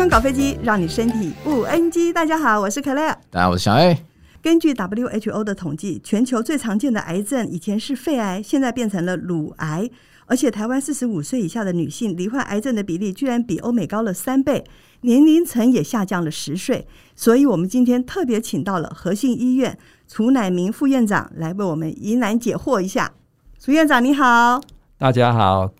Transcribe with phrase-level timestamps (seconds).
[0.00, 2.10] 康搞飞机，让你身体不 NG。
[2.10, 3.14] 大家好，我是 Clare，。
[3.28, 3.98] 大家好，我是小 A。
[4.40, 9.90] 根据 WHO 的统计，全球最常见的癌症以前是肺癌，现在变成了乳癌。
[10.24, 14.64] 而且，台湾四十五岁以下的女性罹患癌症的比例居然比欧美高了三倍，
[15.02, 16.86] 年龄层也下降了十岁。
[17.14, 19.76] 所以，我们今天特别请到了和信医院
[20.08, 23.12] 楚乃明副院长来为我们疑难解惑一下。
[23.58, 24.62] 楚院长，你好。
[24.96, 25.72] 大家好。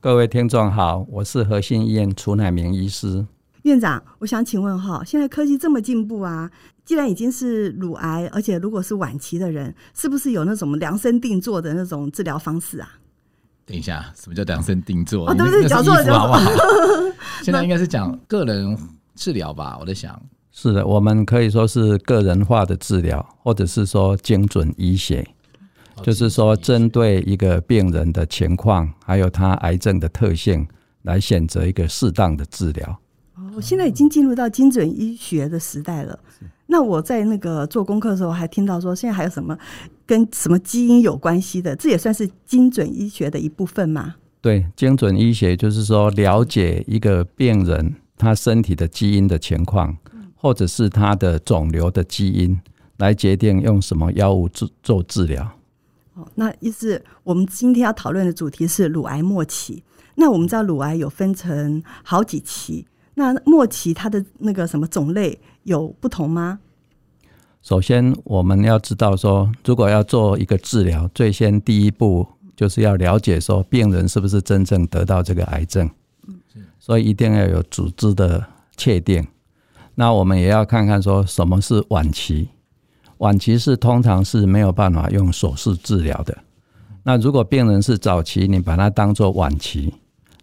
[0.00, 3.26] 各位听众好，我是和信医院楚乃明医师。
[3.66, 6.48] 院长，我想请问哈，现在科技这么进步啊，
[6.84, 12.88] 既然已经是乳癌，而且如果是晚期的人，是不是有那种量身定做的那种治疗方式啊？
[13.64, 15.28] 等一下，什么叫量身定做？
[15.28, 15.68] 哦，对不对？
[15.68, 16.40] 讲错了，好不好？
[17.42, 18.78] 现在应该是讲个人
[19.16, 19.76] 治疗吧？
[19.80, 20.20] 我在想，
[20.52, 25.26] 是的，我们可以说是个人化的治疗，或者是说精准医学。
[26.02, 30.68] 就是说，针对一个病人的情况，还有他癌症的特性，
[31.02, 33.00] 来选择一个适当的治疗。
[33.36, 36.18] 哦，现在已经进入到精准医学的时代了。
[36.66, 39.56] 那我在那个做功课的时候，还听到说，现在还有什么
[40.04, 41.76] 跟什么基因有关系的？
[41.76, 44.16] 这也算是精准医学的一部分吗？
[44.40, 49.96] 对，精准医学就是说，了解一个病人他身体的基因的情况，
[50.34, 52.58] 或者是他的肿瘤的基因，
[52.96, 55.48] 来决定用什么药物做做治疗。
[56.14, 59.84] 哦，那意思我们今天要讨论的主题是乳癌末期。
[60.14, 62.86] 那我们知道乳癌有分成好几期，
[63.18, 66.60] 那末期它的那个什么种类有不同吗？
[67.62, 75.90] 首先我们要知道说，如果要做一个治疗，最先第一步就是要了解说病人是不是真正得到这个癌症。
[76.28, 76.38] 嗯，
[76.78, 79.26] 所以一定要有组织的确定。
[79.94, 82.50] 那我们也要看看说什么是晚期。
[83.18, 86.36] 晚期是通常是没有办法用手术治疗的。
[87.02, 89.94] 那如果病人是早期，你把它当做晚期，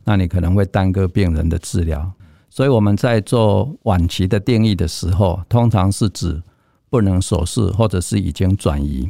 [0.04, 2.12] 那你可能会耽搁病人的治疗。
[2.54, 6.40] 所以我们在做晚期的定义的时候，通常是指
[6.88, 9.10] 不能手术或者是已经转移。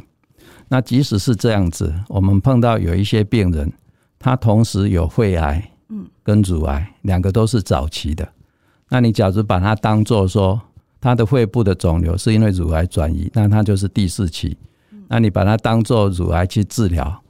[0.66, 3.70] 那即使是这样子，我们碰到有一些病人，
[4.18, 8.26] 他同时有肺癌，嗯，跟乳癌两个都是早期的。
[8.88, 10.58] 那你假如把它当做说，
[10.98, 14.56] 他的肺部的肿瘤是因为乳癌转移，那他就是第四期。
[15.06, 17.22] 那你把它当做乳癌去治疗，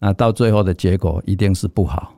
[0.00, 2.12] 那到最后的结果一定是不好。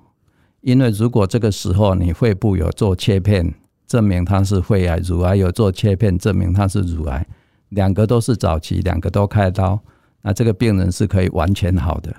[0.62, 3.54] 因为如果这个时候你肺部有做切片，
[3.86, 7.26] 证明它是肺癌；乳癌有做切片，证明它是乳癌。
[7.68, 9.78] 两个都是早期，两个都开刀，
[10.22, 12.14] 那这个病人是可以完全好的。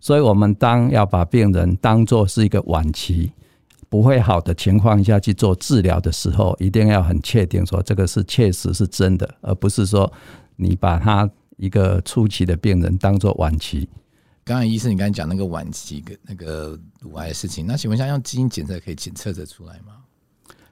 [0.00, 3.32] 所以，我们当要把病人当做是一个晚期。
[3.90, 10.12] 不会好的情况下去做治疗的时候，一定要很确定说这个是确实是真的，而不是说
[10.56, 11.26] 你把他
[11.56, 13.88] 一个初期的病人当做晚期。
[14.48, 19.96] 刚才医生，你刚才讲那个晚期跟那个乳癌的事情，那请问一下，用基因检测可以检测得出来吗？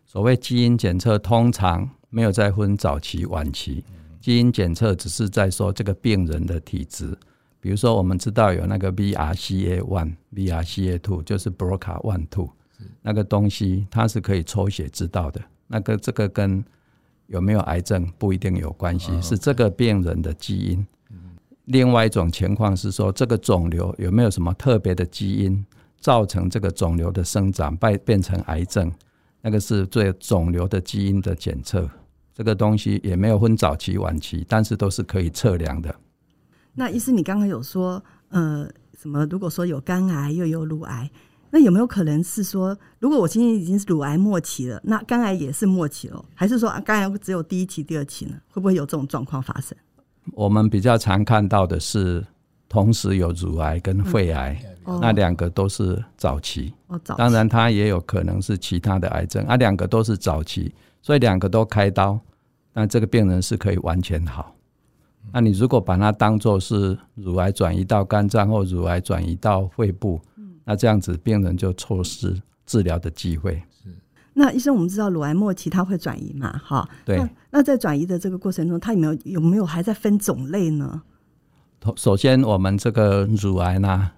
[0.06, 3.84] 所谓基因检测，通常没有再分早期、晚期。
[4.18, 7.14] 基因检测只是在说这个病人的体质，
[7.60, 12.48] 比如说我们知道有那个 BRCA one、BRCA two，就是 BRCA one two。
[13.02, 16.64] 那个东西它是可以抽血知道的，那个这个跟
[17.26, 20.86] 有没有癌症不一定有关系，是这个病人的基因。
[21.66, 25.64] 另外一种情况是说，这个肿瘤有没有什么特别的基因
[26.00, 28.90] 造成这个肿瘤的生长变变成癌症？
[29.42, 31.88] 那个是做肿瘤的基因的检测，
[32.34, 35.94] 这个东西也没有分早期晚期，但是都是可以测量的。
[36.74, 39.24] 那医师，你刚刚有说，呃，什么？
[39.26, 41.10] 如果说有肝癌又有乳癌。
[41.50, 48.34] 那有没有可能是说，如果我今天已经是乳癌末期了，那肝癌也是末期了，还是说肝癌只有第一期、第二期呢？
[48.48, 49.78] 会不会有这种状况发生？
[50.32, 52.24] 我们比较常看到的是，
[52.68, 56.72] 同时有乳癌跟肺癌，嗯、那两个都是早期。
[56.88, 57.18] 哦，早期。
[57.18, 60.72] 当然，它也有可能是其他的癌症，啊，两个都是早期，
[61.02, 62.18] 所以两个都开刀，
[62.72, 64.54] 那这个病人是可以完全好。
[65.32, 70.20] 那你如果把它当作是乳癌转移到肝脏或乳癌转移到肺部。
[70.68, 72.36] 那这样子，病人就错失
[72.66, 73.62] 治疗的机会。
[74.36, 74.40] 是。
[74.40, 76.52] 那医生，我们知道乳癌末期它会转移嘛？
[76.64, 76.88] 哈。
[77.04, 77.16] 对。
[77.16, 81.02] 那，那在转移的这个过程中，它有没有有没有还在分种类呢？
[81.96, 84.10] 首先，我们这个乳癌呢，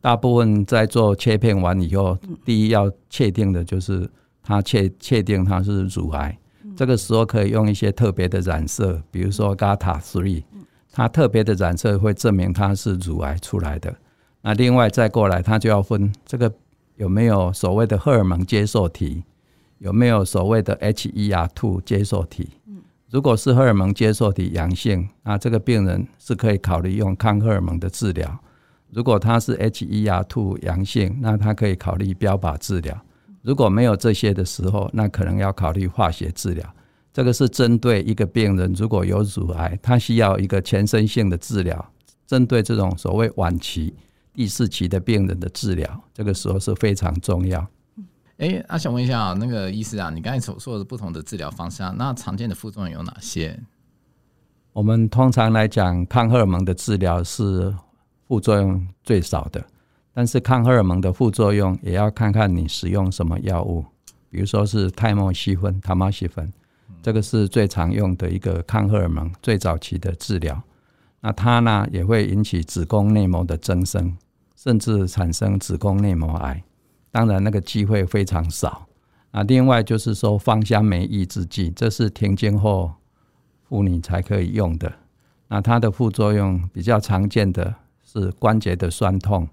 [0.00, 4.08] 大部分在做切片完以后，第一要确定的就是
[4.42, 6.38] 它确确定它是乳癌。
[6.76, 10.44] 这个时候可以用一些特别的染色，比如说 GATA3，
[10.92, 13.94] 它特别的染色会证明它是乳癌出来的。
[14.42, 16.52] 那另外再过来，它就要分这个
[16.96, 19.24] 有没有所谓的荷尔蒙接受体，
[19.78, 22.48] 有没有所谓的 HER2 接受体。
[23.08, 28.38] 如果是荷尔蒙接受体阳性，那这个病人是可以考虑用抗荷尔蒙的治疗。
[28.90, 33.00] 如果他是 HER2 阳性，那他可以考虑标靶治疗。
[33.42, 36.74] 如果没有这些的时候，那可能要考虑化学治疗。
[37.12, 41.92] 这个是针对一个病人如果有乳癌，他需要一个全身性的治疗。
[42.26, 43.94] 针对这种所谓晚期
[44.34, 47.64] 第四期的病人的治疗，这个时候是非常重要。
[48.38, 53.58] 哎，那想问一下啊，那个医师啊，你刚才所说的不同的治疗方向，那常见的副作用有哪些？
[54.74, 57.74] 我们通常来讲，抗荷尔蒙的治疗是
[58.28, 59.64] 副作用最少的，
[60.12, 63.82] 但是抗荷尔蒙的副作用也要看看你使用什么药物，
[64.28, 66.52] 比如说是泰莫西芬、他莫西芬，
[67.02, 70.62] 这个是最常用的一个抗荷尔蒙最早期的治疗。
[71.22, 74.14] 那它呢也会引起子宫内膜的增生，
[74.54, 76.62] 甚至产生子宫内膜癌。
[77.16, 78.86] 当然，那个机会非常少。
[79.30, 82.92] 啊，另外就是说芳香酶抑制剂，这是停经后
[83.66, 84.92] 妇女才可以用的。
[85.48, 87.74] 那它的副作用比较常见的
[88.04, 89.48] 是关节的酸痛，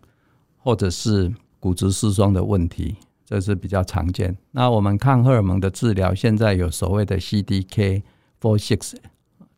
[0.57, 4.36] 或者是骨质疏松的问题，这是比较常见。
[4.51, 8.98] 那我们抗荷尔蒙的治疗，现在有所谓的 CDK4/6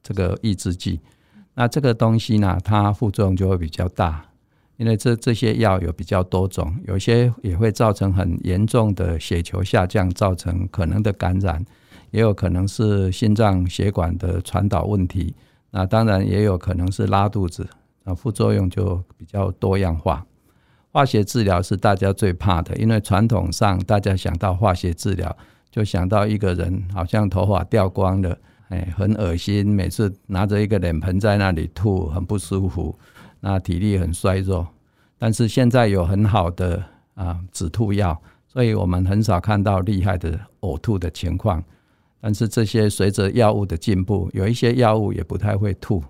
[0.04, 1.00] 这个抑制剂。
[1.56, 4.24] 那这个东西呢，它副作用就会比较大。
[4.78, 11.66] 因为这这些药有比较多种，有些也会造成很严重的血球下降，造成可能的感染，
[12.12, 15.34] 也有可能是心脏血管的传导问题。
[15.72, 17.68] 那当然也有可能是拉肚子，
[18.04, 20.26] 那副作用就比较多样化。
[20.92, 25.36] 化学治疗是大家最怕的，因为传统上大家想到化学治疗，
[25.70, 28.38] 就想到一个人好像头发掉光了，
[28.70, 32.98] 哎，很恶心，每次拿着一个脸盆在那里吐，很不舒服。
[33.48, 34.68] 那体力很衰弱，
[35.20, 36.84] 但是现在有很好的
[37.14, 41.64] 啊止吐药，所以我们很少看到厉害的呕吐的情况。
[42.20, 46.04] 但是这些随着药物的进步，有一些药物也不太会吐，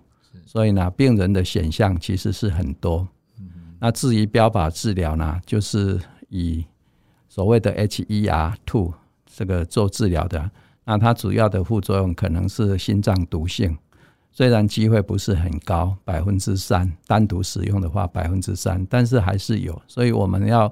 [0.46, 3.06] 所以呢，病人的选项其实是很多。
[3.82, 6.00] 那至于标靶治疗呢，就是
[6.30, 6.64] 以
[7.28, 8.94] 所谓的 HER2
[9.26, 10.50] 这个做治疗的，
[10.86, 13.78] 那它主要的副作用可能是心脏毒性。
[14.38, 20.70] 虽然机会不是很高，百分之三，单独使用的话百分之三，但是还是有，所以我们要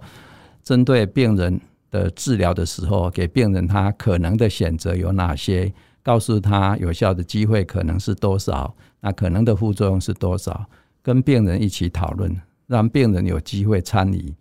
[0.62, 1.58] 针对病人
[1.90, 5.74] 的治疗的时候，给病人他可能的选择有哪些，
[6.04, 10.66] 告诉他有效的机会可能是多少，那可能的副作用是多少，
[11.02, 12.36] 跟病人一起讨论，
[12.68, 14.36] 让病人有机会参与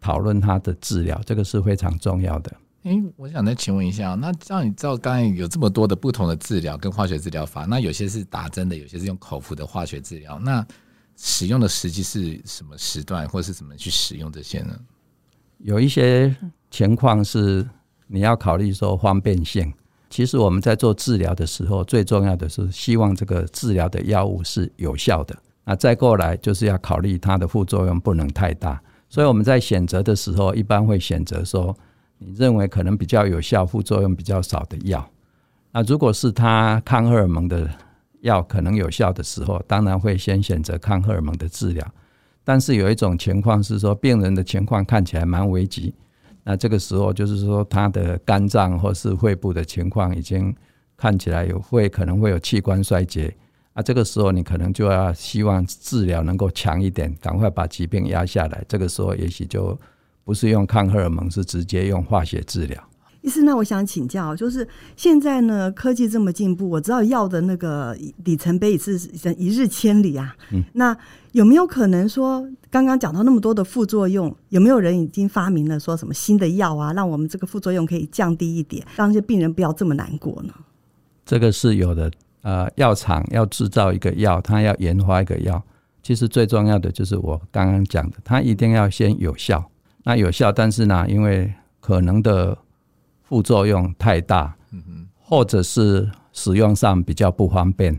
[0.00, 2.50] 讨论他的治疗，这个是非常重要的。
[2.82, 10.66] 哎，我想再请问一下，那这样你知道刚才有这么多的不同的治疗跟化学治疗法，那有些是打针的，有些是用口服的化学治疗，那
[11.14, 14.74] 使用的时机是什么时段，或是怎么去使用这些呢？
[15.58, 16.34] 有一些
[16.70, 17.68] 情况是
[18.06, 19.70] 你要考虑说方便性。
[20.08, 25.36] 其实我们在做治疗的时候，最重要的是希望这个治疗的药物是有效的。
[25.64, 31.76] 那再过来就是要考虑它的副作用不能太大，所以我们在选择的时候，一般会选择说。
[32.22, 35.10] 你认为可能比较有效、副作用比较少的药，
[35.72, 37.66] 那如果是他抗荷尔蒙的
[38.20, 41.94] 药可能有效的时候，当然会先选择抗荷尔蒙的治疗。
[42.44, 45.94] 但是有一种情况是说，病人的情况看起来蛮危急，
[46.44, 50.54] 那这个时候就是说他的肝脏或是肺部的情况已经
[50.98, 53.34] 看起来有会可能会有器官衰竭，
[53.72, 58.62] 啊，这个时候你可能就要希望治疗能够强一点，赶快把疾病压下来。
[58.68, 59.78] 这个时候也许就。
[60.24, 62.82] 不是用抗荷尔蒙，是直接用化学治疗。
[63.22, 68.98] 医师，那我想请教，就是现在呢，科技这么进步，我知道药的那个里程碑也是
[69.36, 70.34] 一日千里啊。
[70.52, 70.96] 嗯，那
[71.32, 80.54] 有没有可能说，刚刚讲到那么多的副作用，有没有人已经发明了说什么新的药啊，让我们这个副作用可以降低一点，让这些病人不要这么难过呢？
[81.26, 82.10] 这个是有的。
[82.42, 85.62] 呃，药厂要制造一个药，它要研发一个药，
[86.02, 89.69] 其实最重要的就是我刚刚讲的，它一定要先有效。
[90.02, 92.56] 那有效，但是呢，因为可能的
[93.22, 97.98] 副作用太大，嗯或者是使用上比较不方便。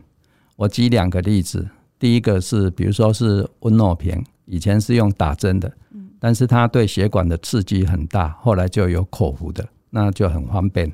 [0.55, 1.67] 我举两个例子，
[1.98, 5.72] 第一个是，比如说是温诺平，以前是用打针的，
[6.20, 10.91] 但是它对血管的刺激很大，后来就有口服的，那就很方便。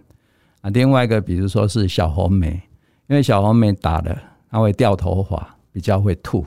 [0.62, 2.62] 啊，另外一个，比如说是小红梅，
[3.08, 4.18] 因为小红梅打了，
[4.50, 6.46] 它会掉头发，比较会吐，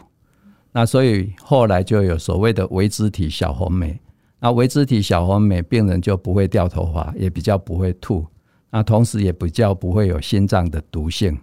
[0.72, 3.98] 那所以后来就有所谓的维脂体小红莓。
[4.40, 8.26] 那微脂体小红莓病人就不会掉头发，也比较不会吐，
[8.70, 11.38] 那同时也比较不会有心脏的毒性。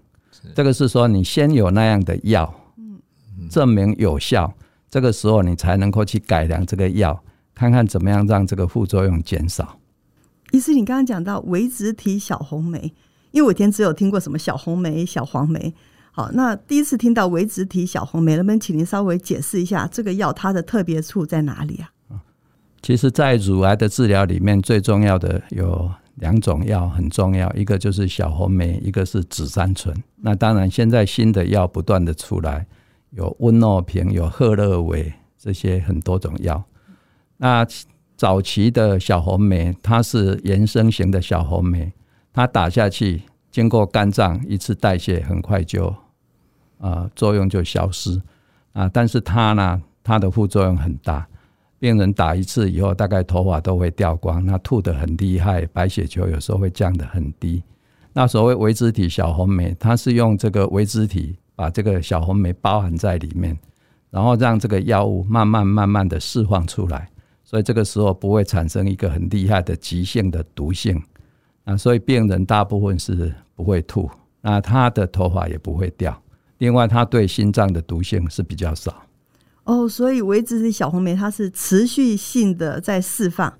[0.56, 2.54] 这个是说你先有那样的药，
[3.50, 4.51] 证明有效，
[4.89, 7.24] 这个时候你才能够去改良这个药，
[7.54, 9.77] 看看怎么样让这个副作用减少。
[10.51, 12.94] 医师，你刚刚讲到微脂体小红梅，
[13.32, 15.74] 因为我以前只有听过什么小红梅、小黄梅，
[16.12, 21.92] 好，那第一次听到微脂体小红梅，能不能请您稍微解释一下这个药它的特别处在哪里啊？
[22.88, 29.94] 其实，在乳癌的治疗里面，最重要的有两种药很重要，一个就是小红梅，一个是紫杉醇。
[30.22, 32.65] 那当然，现在新的药不断的出来，
[33.10, 36.63] 有温诺平，有赫勒韦这些很多种药。
[37.36, 37.67] 那
[38.15, 41.91] 早期的小红梅，它是原生型的小红梅，
[42.32, 45.94] 它打下去，经过肝脏一次代谢，很快就
[46.79, 48.22] 啊、作用就消失
[48.72, 48.89] 啊。
[48.94, 51.27] 但是它呢，它的副作用很大。
[51.79, 57.62] 病人打一次以后，大概头发都会掉光，那吐得很厉害，白血球有时候会降得很低。
[58.13, 63.55] 那所谓微脂体小红梅，它是用这个微脂体把这个小红梅包含在里面，
[64.10, 67.07] 然后让这个药物慢慢慢慢的释放出来，
[67.43, 71.00] 所以这个时候不会产生一个很厉害的急性的毒性。
[71.63, 74.10] 那所以病人大部分是不会吐，
[74.41, 76.19] 那他的头发也不会掉。
[76.57, 78.96] 另外，他对心脏的毒性是比较少。
[79.67, 83.53] 哦，所以微脂体小红莓它是持续性的在释放，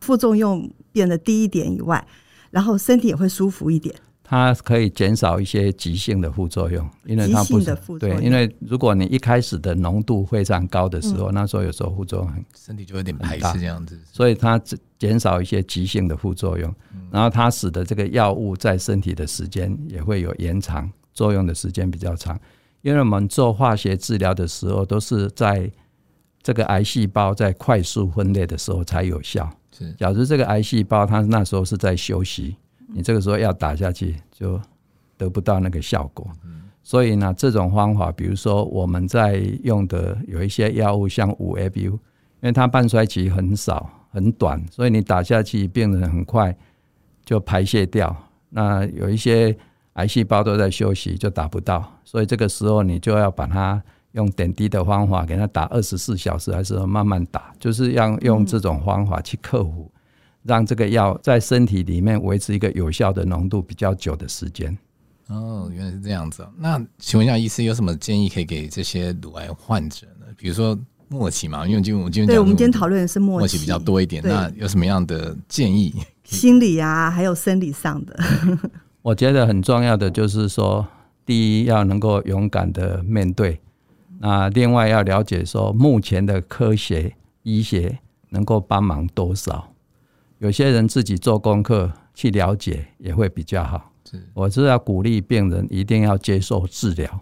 [0.00, 2.06] 副作用变得低一点以外，
[2.50, 3.94] 然后身体也会舒服一点。
[4.22, 14.60] 它可以减少一些急性的副作用，因为它不是对，因为如果你一开始的浓度非常高的时候，嗯、那时候有时候副作用很身体就有点排斥这样子，所以它
[14.98, 16.70] 减少一些急性的副作用，
[17.10, 22.38] 然后它使得这个药物在身体的时间也会有延长，作用的时间比较长。
[22.82, 25.70] 因为我们做化学治疗的时候，都是在
[26.42, 29.50] 这个癌细胞在快速分裂的时候才有效。
[29.72, 32.56] 是，假如这个癌细胞它那时候是在休息，
[32.86, 34.60] 你这个时候要打下去就
[35.16, 36.30] 得不到那个效果。
[36.82, 42.00] 所以呢，这种方法，比如说我们在用的有一些药物，像五 FU，因
[42.42, 46.56] 为它半衰期很少很短，所以你打下去，病人很快
[47.24, 48.16] 就排泄掉。
[48.48, 49.56] 那有一些。
[49.98, 59.90] 癌细胞都在休息，就打不到，所以这个时候你就要把它用点滴的方法给它打二十四小时，还是慢慢打，就是要用这种方法去克服，
[60.44, 64.76] 让这个药在身体里面维持一个有效的浓度比较久的时间。
[65.26, 66.46] 哦，原来是这样子。
[66.56, 70.26] 那请问一下，医师有什么建议可以给这些乳癌患者呢？
[70.36, 70.78] 比如说
[71.08, 74.22] 末期嘛，因为今天我们今天对，我们今天讨论的是末期，末期比较多一点。
[74.24, 75.92] 那有什么样的建议？
[76.22, 78.16] 心理啊，还有生理上的。
[79.02, 80.86] 我觉得很重要的就是说，
[81.24, 83.60] 第一要能够勇敢的面对，
[84.18, 87.98] 那另外要了解说目前的科学医学
[88.30, 89.72] 能够帮忙多少。
[90.38, 93.90] 有些人自己做功课去了解也会比较好。
[94.32, 97.20] 我是要鼓励病人一定要接受治疗，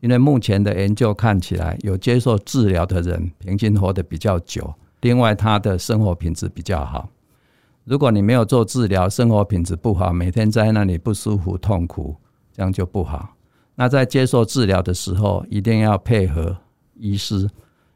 [0.00, 7.08] 因为目前的研究看起来，有接受治疗的人平均活得比较久，另外他的生活品质比较好。
[7.84, 12.14] 如果你没有做治疗，生活品质不好，每天在那里不舒服、痛苦，
[12.52, 13.34] 这样就不好。
[13.74, 16.56] 那在接受治疗的时候，一定要配合
[16.94, 17.48] 医师，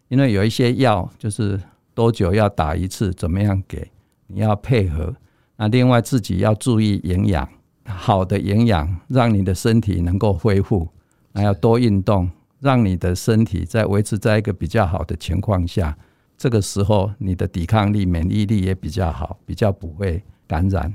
[0.09, 1.61] 因为有一些药就是
[1.95, 3.88] 多久要打一次，怎么样给，
[4.26, 5.14] 你要配合。
[5.57, 7.49] 那另外自己要注意营养，
[7.87, 10.88] 好的营养让你的身体能够恢复，
[11.33, 12.28] 还要多运动，
[12.59, 15.97] 让你的身体在维持在一个比较好的情况下。
[16.37, 20.95] 这个时候，你的抵抗力、免疫力也比较好，比较不会感染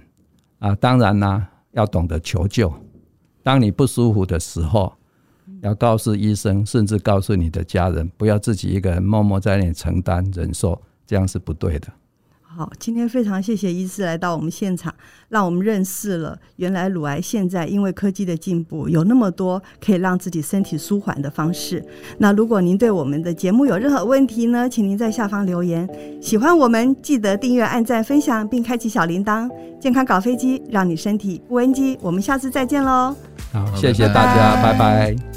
[0.59, 0.75] 啊。
[0.75, 2.71] 当然呢，要懂得求救。
[3.43, 4.93] 当你不舒服的时候，
[5.61, 11.87] 要告诉医生，甚至告诉你的家人，不要自己一个人默默在那里承担忍受，这样是不对的。
[12.53, 14.93] 好，今天非常谢谢医师来到我们现场，
[15.29, 21.83] 让我们认识了原来乳癌现在因为科技的进步，有那么多可以让自己身体舒缓的方式。
[22.17, 25.87] 那如果您对我们的节目有任何问题呢，请您在下方留言。
[26.21, 29.49] 喜欢我们，记得订阅、按赞、分享，并开启小铃铛。
[29.79, 31.97] 健康搞飞机，让你身体不 NG。
[32.01, 33.15] 我们下次再见喽！
[33.53, 34.77] 好，谢谢大家，拜拜。
[34.77, 35.30] 拜拜。